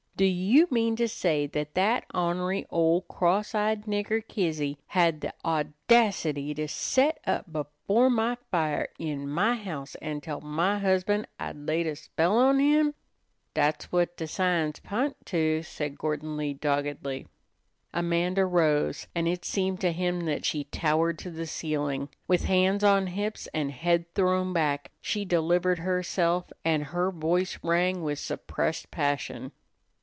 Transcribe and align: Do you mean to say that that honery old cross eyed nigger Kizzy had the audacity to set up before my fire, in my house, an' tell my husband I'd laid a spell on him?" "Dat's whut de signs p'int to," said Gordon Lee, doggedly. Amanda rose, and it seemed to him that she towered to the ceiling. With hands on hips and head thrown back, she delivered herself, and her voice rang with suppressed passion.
Do 0.17 0.25
you 0.27 0.67
mean 0.69 0.95
to 0.97 1.07
say 1.07 1.47
that 1.47 1.73
that 1.73 2.05
honery 2.13 2.67
old 2.69 3.07
cross 3.07 3.55
eyed 3.55 3.85
nigger 3.85 4.21
Kizzy 4.27 4.77
had 4.85 5.21
the 5.21 5.33
audacity 5.43 6.53
to 6.53 6.67
set 6.67 7.19
up 7.25 7.51
before 7.51 8.07
my 8.11 8.37
fire, 8.51 8.89
in 8.99 9.27
my 9.27 9.55
house, 9.55 9.95
an' 9.95 10.21
tell 10.21 10.39
my 10.39 10.77
husband 10.77 11.25
I'd 11.39 11.57
laid 11.65 11.87
a 11.87 11.95
spell 11.95 12.37
on 12.37 12.59
him?" 12.59 12.93
"Dat's 13.55 13.85
whut 13.85 14.15
de 14.15 14.27
signs 14.27 14.79
p'int 14.79 15.15
to," 15.25 15.63
said 15.63 15.97
Gordon 15.97 16.37
Lee, 16.37 16.53
doggedly. 16.53 17.25
Amanda 17.91 18.45
rose, 18.45 19.07
and 19.15 19.27
it 19.27 19.43
seemed 19.43 19.81
to 19.81 19.91
him 19.91 20.25
that 20.25 20.45
she 20.45 20.65
towered 20.65 21.17
to 21.19 21.31
the 21.31 21.47
ceiling. 21.47 22.09
With 22.27 22.43
hands 22.45 22.83
on 22.83 23.07
hips 23.07 23.47
and 23.55 23.71
head 23.71 24.05
thrown 24.13 24.53
back, 24.53 24.91
she 25.01 25.25
delivered 25.25 25.79
herself, 25.79 26.53
and 26.63 26.83
her 26.93 27.09
voice 27.09 27.57
rang 27.63 28.03
with 28.03 28.19
suppressed 28.19 28.91
passion. 28.91 29.51